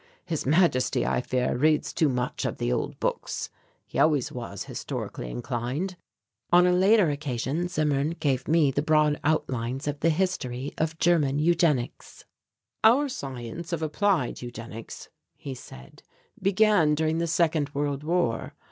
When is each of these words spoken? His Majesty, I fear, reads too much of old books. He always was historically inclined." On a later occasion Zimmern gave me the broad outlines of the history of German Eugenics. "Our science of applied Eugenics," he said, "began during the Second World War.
His 0.25 0.47
Majesty, 0.47 1.05
I 1.05 1.21
fear, 1.21 1.55
reads 1.55 1.93
too 1.93 2.09
much 2.09 2.43
of 2.43 2.59
old 2.59 2.99
books. 2.99 3.51
He 3.85 3.99
always 3.99 4.31
was 4.31 4.63
historically 4.63 5.29
inclined." 5.29 5.95
On 6.51 6.65
a 6.65 6.73
later 6.73 7.11
occasion 7.11 7.67
Zimmern 7.67 8.15
gave 8.19 8.47
me 8.47 8.71
the 8.71 8.81
broad 8.81 9.19
outlines 9.23 9.87
of 9.87 9.99
the 9.99 10.09
history 10.09 10.73
of 10.79 10.97
German 10.97 11.37
Eugenics. 11.37 12.25
"Our 12.83 13.09
science 13.09 13.71
of 13.71 13.83
applied 13.83 14.41
Eugenics," 14.41 15.09
he 15.37 15.53
said, 15.53 16.01
"began 16.41 16.95
during 16.95 17.19
the 17.19 17.27
Second 17.27 17.69
World 17.75 18.03
War. 18.03 18.55